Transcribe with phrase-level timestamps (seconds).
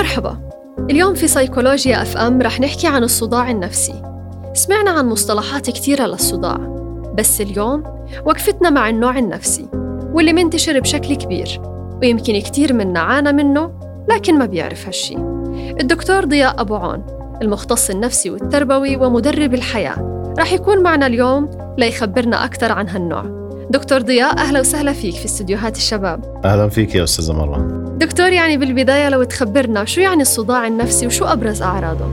[0.00, 0.38] مرحبا.
[0.90, 4.02] اليوم في سيكولوجيا FM رح نحكي عن الصداع النفسي.
[4.54, 6.56] سمعنا عن مصطلحات كثيرة للصداع
[7.18, 7.82] بس اليوم
[8.26, 9.68] وقفتنا مع النوع النفسي
[10.12, 11.60] واللي منتشر بشكل كبير
[12.02, 13.72] ويمكن كثير منا عانى منه
[14.08, 15.16] لكن ما بيعرف هالشي.
[15.80, 17.06] الدكتور ضياء أبو عون
[17.42, 23.24] المختص النفسي والتربوي ومدرب الحياة رح يكون معنا اليوم ليخبرنا أكثر عن هالنوع.
[23.70, 26.40] دكتور ضياء أهلا وسهلا فيك في استديوهات الشباب.
[26.44, 31.24] أهلا فيك يا أستاذة مروة دكتور يعني بالبداية لو تخبرنا شو يعني الصداع النفسي وشو
[31.24, 32.04] أبرز أعراضه؟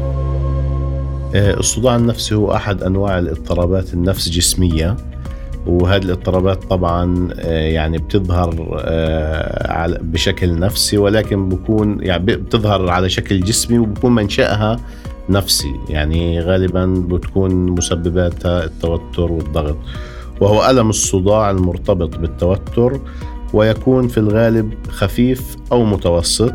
[1.35, 4.97] آه، الصداع النفسي هو أحد أنواع الاضطرابات النفس جسمية
[5.67, 13.39] وهذه الاضطرابات طبعا آه، يعني بتظهر آه، بشكل نفسي ولكن بكون يعني بتظهر على شكل
[13.39, 14.79] جسمي وبكون منشأها
[15.29, 19.77] نفسي يعني غالبا بتكون مسبباتها التوتر والضغط
[20.41, 22.99] وهو ألم الصداع المرتبط بالتوتر
[23.53, 26.53] ويكون في الغالب خفيف أو متوسط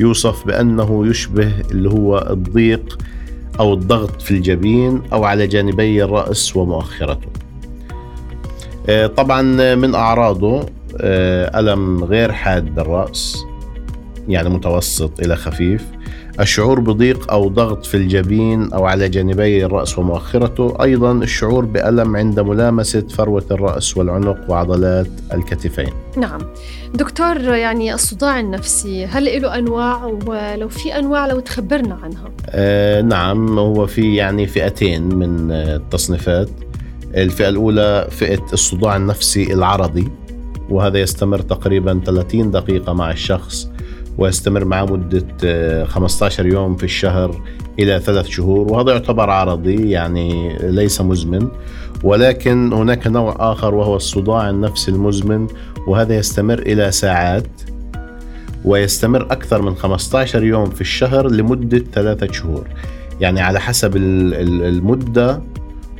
[0.00, 2.98] يوصف بأنه يشبه اللي هو الضيق
[3.60, 7.28] أو الضغط في الجبين أو على جانبي الرأس ومؤخرته.
[8.88, 9.42] آه، طبعا
[9.74, 10.66] من أعراضه
[11.00, 13.36] آه، ألم غير حاد بالرأس
[14.28, 15.84] يعني متوسط إلى خفيف.
[16.40, 20.76] الشعور بضيق أو ضغط في الجبين أو على جانبي الرأس ومؤخرته.
[20.82, 25.92] أيضا الشعور بألم عند ملامسة فروة الرأس والعنق وعضلات الكتفين.
[26.16, 26.40] نعم.
[26.94, 32.30] دكتور يعني الصداع النفسي هل له أنواع؟ ولو في أنواع لو تخبرنا عنها.
[32.50, 33.58] آه نعم.
[33.58, 36.48] هو في يعني فئتين من التصنيفات.
[37.14, 40.08] الفئة الأولى فئة الصداع النفسي العرضي
[40.70, 43.68] وهذا يستمر تقريبا 30 دقيقة مع الشخص.
[44.18, 47.42] ويستمر معه مدة 15 آه، يوم في الشهر
[47.78, 48.72] إلى ثلاث شهور.
[48.72, 51.48] وهذا يعتبر عرضي يعني ليس مزمن.
[52.02, 55.46] ولكن هناك نوع آخر وهو الصداع النفسي المزمن
[55.86, 57.48] وهذا يستمر إلى ساعات
[58.64, 62.66] ويستمر أكثر من 15 يوم في الشهر لمدة ثلاثة شهور.
[63.20, 65.40] يعني على حسب المدة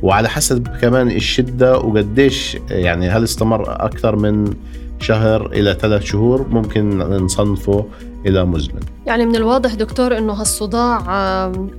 [0.03, 4.53] وعلى حسب كمان الشدة وقديش يعني هل استمر أكثر من
[4.99, 7.85] شهر إلى ثلاث شهور ممكن نصنفه
[8.25, 11.01] إلى مزمن يعني من الواضح دكتور أنه هالصداع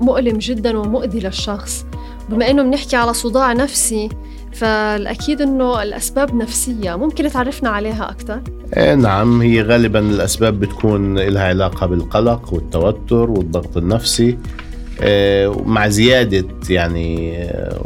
[0.01, 1.87] مؤلم جدا ومؤذي للشخص.
[2.29, 4.09] بما أنه بنحكي على صداع نفسي
[4.53, 6.97] فالأكيد أنه الأسباب نفسية.
[6.97, 8.41] ممكن تعرفنا عليها أكثر؟
[8.77, 14.39] إيه نعم هي غالبا الأسباب بتكون لها علاقة بالقلق والتوتر والضغط النفسي.
[15.03, 17.39] إيه مع زيادة يعني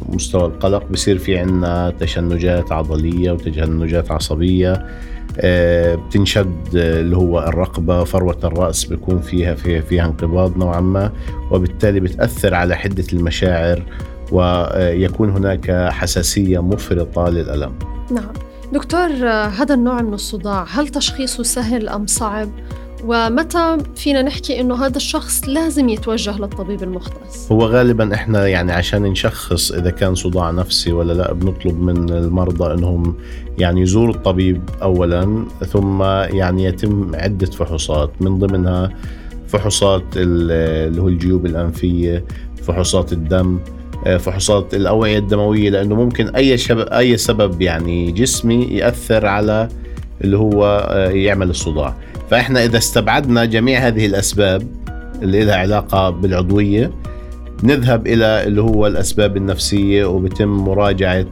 [0.09, 4.72] مستوى القلق بصير في عنا تشنجات عضلية وتشنجات عصبية.
[4.72, 4.87] آه،
[5.39, 11.12] بتنشد اللي هو الرقبة فروة الرأس بيكون فيها فيها, انقباض نوعا ما
[11.50, 13.83] وبالتالي بتأثر على حدة المشاعر
[14.33, 17.72] ويكون هناك حساسية مفرطة للألم
[18.11, 18.33] نعم
[18.72, 22.49] دكتور هذا النوع من الصداع هل تشخيصه سهل أم صعب؟
[23.06, 29.03] ومتى فينا نحكي إنه هذا الشخص لازم يتوجه للطبيب المختص هو غالبا إحنا يعني عشان
[29.03, 33.16] نشخص إذا كان صداع نفسي ولا لا بنطلب من المرضى إنهم
[33.59, 36.03] يعني يزوروا الطبيب اولا ثم
[36.38, 38.91] يعني يتم عدة فحوصات من ضمنها
[39.48, 42.25] فحوصات اللي هو الجيوب الأنفية
[42.62, 43.59] فحوصات الدم
[44.19, 46.56] فحوصات الأوعية الدموية لأنه ممكن أي.
[46.71, 49.69] أي سبب يعني جسمي يأثر على
[50.25, 51.94] اللي هو يعمل الصداع
[52.31, 54.67] فإحنا إذا استبعدنا جميع هذه الأسباب
[55.23, 56.91] اللي لها علاقة بالعضوية
[57.62, 61.27] نذهب إلى اللي هو الأسباب النفسية وبتم مراجعة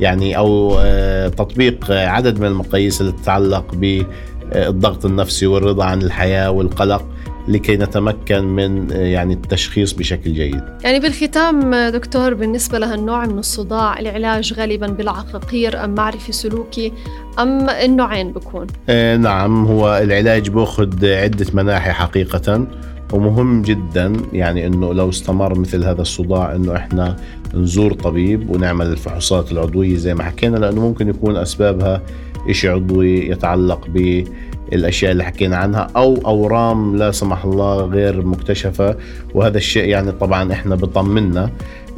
[0.00, 7.04] يعني أو آه، تطبيق عدد من المقاييس اللي تتعلق بالضغط النفسي والرضا عن الحياة والقلق.
[7.48, 10.62] لكي نتمكن من يعني التشخيص بشكل جيد.
[10.84, 16.92] يعني بالختام دكتور بالنسبة لهالنوع من الصداع العلاج غالبا بالعقاقير أم معرفي سلوكي
[17.38, 22.66] أم النوعين بكون؟ آه نعم هو العلاج بأخذ عدة مناحي حقيقة
[23.12, 27.16] ومهم جدا يعني إنه لو استمر مثل هذا الصداع إنه إحنا
[27.54, 32.02] نزور طبيب ونعمل الفحوصات العضوية زي ما حكينا لأنه ممكن يكون أسبابها
[32.50, 34.24] شيء عضوي يتعلق ب
[34.72, 38.96] الأشياء اللي حكينا عنها أو أورام لا سمح الله غير مكتشفة.
[39.34, 41.50] وهذا الشيء يعني طبعا إحنا بطمنا.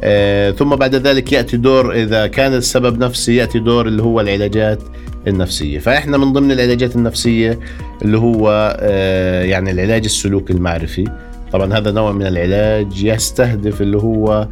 [0.03, 4.79] آه ثم بعد ذلك يأتي دور إذا كان السبب نفسي يأتي دور اللي هو العلاجات
[5.27, 5.79] النفسية.
[5.79, 7.59] فإحنا من ضمن العلاجات النفسية
[8.01, 11.05] اللي هو آه يعني العلاج السلوكي المعرفي.
[11.51, 14.47] طبعا هذا نوع من العلاج يستهدف اللي هو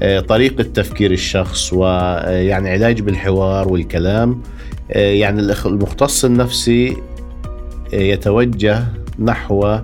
[0.00, 4.42] آه طريقة تفكير الشخص ويعني آه، علاج بالحوار والكلام.
[4.92, 6.96] آه، يعني المختص النفسي
[7.92, 8.84] يتوجه
[9.18, 9.78] نحو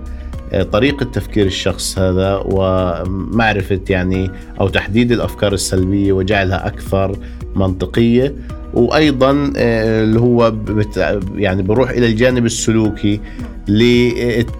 [0.53, 7.17] آه، طريقة تفكير الشخص هذا ومعرفة يعني أو تحديد الأفكار السلبية وجعلها أكثر
[7.55, 8.35] منطقية.
[8.73, 10.53] وأيضا آه، اللي هو
[11.35, 13.19] يعني بروح إلى الجانب السلوكي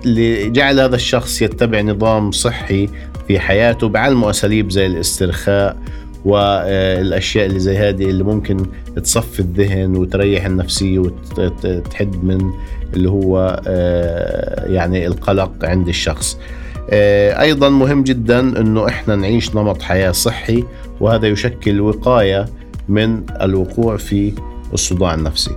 [0.06, 2.90] لجعل هذا الشخص يتبع نظام صحي
[3.28, 5.78] في حياته بعلمه اساليب زي الاسترخاء
[6.25, 12.51] والأشياء اللي زي هذه اللي ممكن تصفي الذهن وتريح النفسية وتحد من
[12.94, 16.38] اللي هو آه، يعني القلق عند الشخص.
[16.89, 20.63] آه، أيضا مهم جدا إنه إحنا نعيش نمط حياة صحي
[21.00, 22.45] وهذا يشكل وقاية
[22.89, 24.33] من الوقوع في
[24.74, 25.51] الصداع النفسي.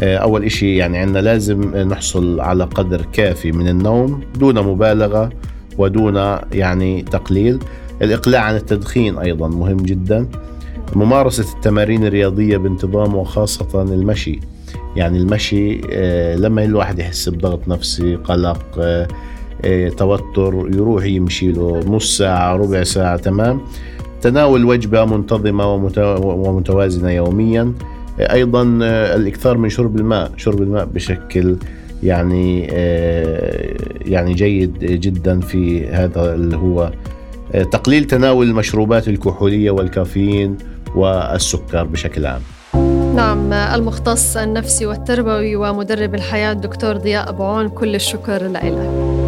[0.00, 5.30] آه، أول إشي يعني عندنا لازم نحصل على قدر كافي من النوم دون مبالغة
[5.78, 7.58] ودون يعني تقليل.
[8.02, 10.26] الإقلاع عن التدخين أيضا مهم جدا.
[10.96, 14.40] ممارسة التمارين الرياضية بانتظام وخاصة المشي.
[14.96, 18.78] يعني المشي آه، لما الواحد يحس بضغط نفسي قلق
[19.64, 23.60] آه، توتر يروح يمشي له نص ساعة ربع ساعة تمام.
[24.20, 25.74] تناول وجبة منتظمة
[26.24, 27.72] ومتوازنة يوميا.
[28.20, 28.62] آه، أيضا
[29.16, 30.32] الإكثار من شرب الماء.
[30.36, 31.56] شرب الماء بشكل
[32.02, 32.62] يعني
[34.06, 36.92] يعني جيد جدا في هذا اللي هو
[37.52, 40.58] تقليل تناول المشروبات الكحولية والكافيين
[40.94, 42.42] والسكر بشكل عام.
[43.16, 49.27] نعم المختص النفسي والتربوي ومدرب الحياة الدكتور ضياء أبو عون كل الشكر لك.